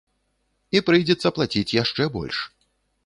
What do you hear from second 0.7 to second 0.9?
І